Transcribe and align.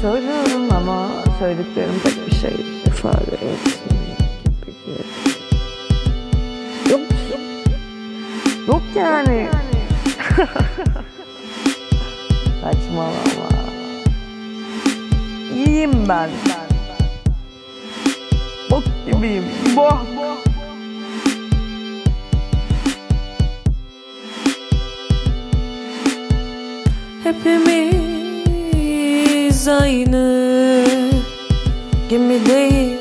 söylüyorum 0.00 0.72
ama 0.76 1.08
söylediklerim 1.38 2.00
pek 2.04 2.26
bir 2.26 2.34
şey 2.34 2.54
ifade 2.86 3.34
etmiyor 3.34 4.16
gibi. 4.66 4.96
Yok. 6.90 7.00
Yok 8.68 8.82
yani. 8.96 9.48
Saçmalama. 12.62 13.48
İyiyim 15.56 16.08
ben. 16.08 16.30
Bok 18.70 18.84
gibiyim. 19.06 19.44
Bok. 19.76 20.06
Hepimiz 27.24 27.89
aynı. 29.68 30.84
Gemideyiz. 32.08 33.00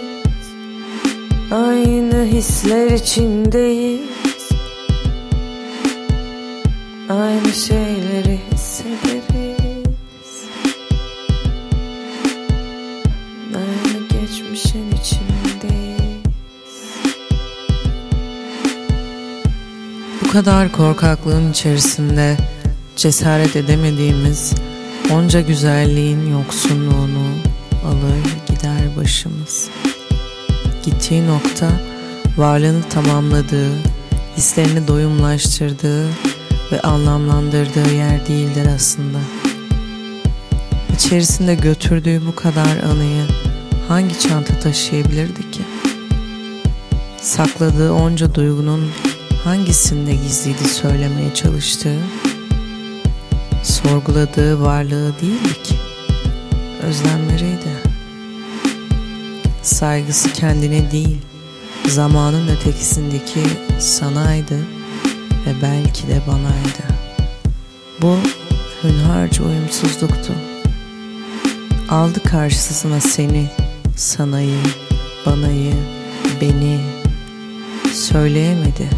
Aynı 1.52 2.26
hisler 2.26 2.91
içindeyiz. 2.91 4.50
Aynı 7.09 7.53
şeyleri 7.53 8.40
hissederiz. 8.52 10.44
Aynı 13.55 14.08
geçmişin 14.09 14.91
içindeyiz. 14.91 16.23
Bu 20.22 20.31
kadar 20.31 20.72
korkaklığın 20.72 21.52
içerisinde 21.52 22.38
cesaret 22.95 23.55
edemediğimiz 23.55 24.53
onca 25.12 25.41
güzelliğin 25.41 26.31
yoksunluğunu 26.31 27.27
alır 27.85 28.23
gider 28.48 28.98
başımız. 28.98 29.69
Gittiği 30.86 31.28
nokta 31.28 31.72
varlığını 32.38 32.83
tamamladığı, 32.83 33.72
hislerini 34.38 34.88
doyumlaştırdığı 34.88 36.08
ve 36.72 36.81
anlamlandırdığı 36.81 37.94
yer 37.94 38.27
değildir 38.27 38.67
aslında. 38.75 39.17
İçerisinde 40.95 41.55
götürdüğü 41.55 42.22
bu 42.27 42.36
kadar 42.36 42.77
anıyı 42.92 43.23
hangi 43.88 44.20
çanta 44.20 44.59
taşıyabilirdi 44.59 45.52
ki? 45.52 45.61
Sakladığı 47.22 47.94
onca 47.94 48.36
duygunun 48.36 48.92
hangisinde 49.44 50.14
gizliydi 50.14 50.64
söylemeye 50.64 51.33
çalıştığı? 51.33 52.00
Sorguladığı 53.63 54.61
varlığı 54.61 55.13
değildi 55.21 55.63
ki. 55.63 55.75
Özlemleriydi. 56.81 57.89
Saygısı 59.63 60.33
kendine 60.33 60.91
değil, 60.91 61.17
zamanın 61.87 62.47
ötekisindeki 62.47 63.43
sanaydı 63.80 64.57
ve 65.45 65.53
belki 65.61 66.07
de 66.07 66.21
banaydı. 66.27 66.99
Bu 68.02 68.17
hünharca 68.83 69.43
uyumsuzluktu. 69.43 70.33
Aldı 71.89 72.23
karşısına 72.23 72.99
seni, 72.99 73.49
sanayı, 73.95 74.59
banayı, 75.25 75.73
beni 76.41 76.80
söyleyemedi. 77.93 78.89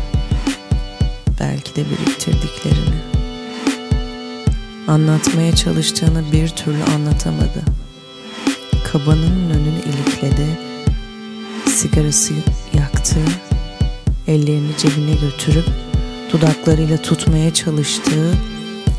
Belki 1.39 1.75
de 1.75 1.85
biriktirdiklerini. 1.89 3.10
Anlatmaya 4.87 5.55
çalıştığını 5.55 6.31
bir 6.31 6.47
türlü 6.49 6.83
anlatamadı. 6.83 7.63
Kabanın 8.91 9.49
önünü 9.49 9.79
ilikledi, 9.79 10.59
sigarası 11.67 12.33
yaktı, 12.73 13.19
ellerini 14.27 14.77
cebine 14.77 15.13
götürüp 15.13 15.65
dudaklarıyla 16.31 16.97
tutmaya 16.97 17.53
çalıştığı 17.53 18.33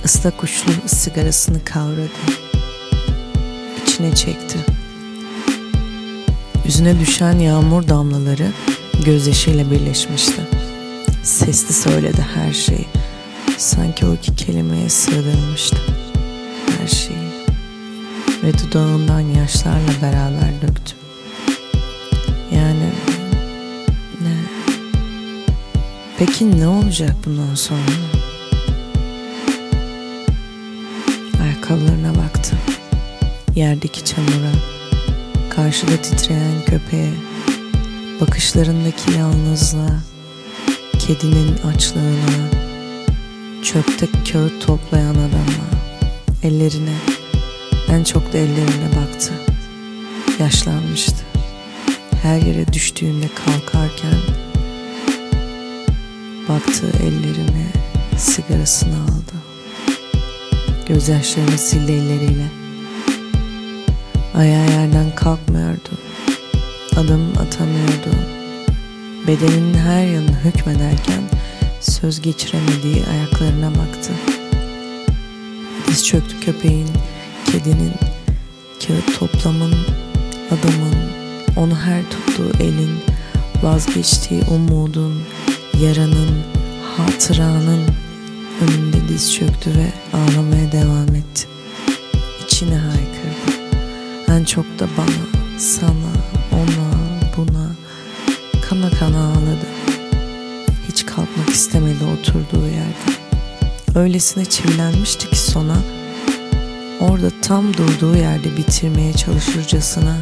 ıslak 0.04 0.44
uçlu 0.44 0.72
sigarasını 0.86 1.64
kavradı. 1.64 2.08
İçine 3.82 4.14
çekti. 4.14 4.58
Yüzüne 6.64 7.00
düşen 7.00 7.38
yağmur 7.38 7.88
damlaları 7.88 8.52
gözyaşıyla 9.04 9.70
birleşmişti. 9.70 10.42
Sesli 11.22 11.74
söyledi 11.74 12.26
her 12.34 12.52
şeyi. 12.52 12.86
Sanki 13.58 14.06
o 14.06 14.14
iki 14.14 14.36
kelimeye 14.36 14.88
sığdırmıştı. 14.88 15.76
Her 16.80 16.88
şeyi. 16.88 17.32
Ve 18.42 18.52
dudağından 18.58 19.20
yaşlarla 19.20 19.92
beraber 20.02 20.62
döktü. 20.62 20.94
Yani 22.54 22.90
ne? 24.20 24.36
Peki 26.18 26.60
ne 26.60 26.68
olacak 26.68 27.16
bundan 27.26 27.54
sonra? 27.54 27.80
Ayakkabılarına 31.42 32.14
baktı. 32.14 32.56
Yerdeki 33.54 34.04
çamura, 34.04 34.52
karşıda 35.50 35.96
titreyen 35.96 36.64
köpeğe, 36.66 37.12
bakışlarındaki 38.20 39.12
yalnızlığa, 39.18 40.00
kedinin 40.98 41.58
açlığına, 41.58 42.50
çöpte 43.62 44.06
kağıt 44.32 44.66
toplayan 44.66 45.14
adama, 45.14 45.66
ellerine, 46.42 46.94
en 47.88 48.04
çok 48.04 48.32
da 48.32 48.38
ellerine 48.38 48.88
baktı. 48.96 49.32
Yaşlanmıştı. 50.40 51.24
Her 52.22 52.40
yere 52.40 52.72
düştüğünde 52.72 53.26
kalkarken 53.28 54.18
baktığı 56.48 56.92
ellerine 57.02 57.66
sigarasını 58.18 58.94
aldı. 58.94 59.34
Gözyaşlarını 60.88 61.58
sildi 61.58 61.92
elleriyle. 61.92 62.46
Ayağı 64.34 64.70
yerden 64.70 65.14
kalkmıyordu. 65.16 65.90
Adım 66.96 67.28
atamıyordu. 67.38 68.16
Bedeninin 69.26 69.74
her 69.74 70.06
yanını 70.06 70.36
hükmederken 70.44 71.31
söz 71.82 72.22
geçiremediği 72.22 73.04
ayaklarına 73.10 73.70
baktı. 73.70 74.12
Diz 75.88 76.06
çöktü 76.06 76.40
köpeğin, 76.40 76.88
kedinin, 77.44 77.92
kağıt 78.86 79.18
toplamın, 79.18 79.74
adamın, 80.48 80.94
onu 81.56 81.78
her 81.78 82.02
tuttuğu 82.10 82.50
elin, 82.60 82.98
vazgeçtiği 83.62 84.42
umudun, 84.50 85.22
yaranın, 85.80 86.42
hatıranın 86.96 87.86
önünde 88.60 89.08
diz 89.08 89.34
çöktü 89.34 89.70
ve 89.70 89.92
ağlamaya 90.16 90.72
devam 90.72 91.14
etti. 91.14 91.46
İçine 92.46 92.76
haykırdı. 92.76 93.52
En 94.28 94.44
çok 94.44 94.64
da 94.78 94.86
bana, 94.98 95.58
sana, 95.58 96.31
istemedi 101.62 102.04
oturduğu 102.04 102.66
yerde. 102.66 103.18
Öylesine 103.98 104.44
çivilenmişti 104.44 105.30
ki 105.30 105.38
sona 105.38 105.76
orada 107.00 107.30
tam 107.42 107.74
durduğu 107.74 108.16
yerde 108.16 108.56
bitirmeye 108.56 109.12
çalışırcasına 109.12 110.16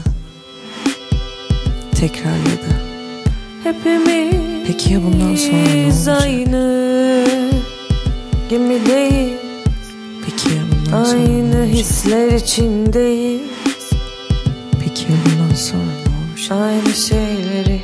tekrarladı. 1.94 2.80
Hepimiz 3.64 4.34
Peki 4.66 4.92
ya 4.92 5.02
bundan 5.02 5.36
sonra 5.36 5.56
ne 5.56 5.86
olacak? 5.86 6.22
aynı 6.22 7.24
gemideyiz 8.50 9.38
Peki 10.26 10.48
ya 10.54 10.62
bundan 10.70 11.04
sonra 11.04 11.18
ne 11.18 11.24
Aynı 11.24 11.56
olacak? 11.58 11.74
hisler 11.74 12.32
içindeyiz 12.32 13.40
Peki 14.80 15.02
ya 15.02 15.18
bundan 15.26 15.54
sonra 15.54 15.82
ne 15.82 16.30
olacak? 16.30 16.52
Aynı 16.52 16.94
şeyleri 16.94 17.80